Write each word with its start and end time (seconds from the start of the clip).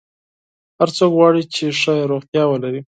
هر 0.79 0.89
څوک 0.97 1.11
غواړي 1.17 1.41
چې 1.55 1.63
ښه 1.79 1.93
روغتیا 2.11 2.43
ولري. 2.47 2.81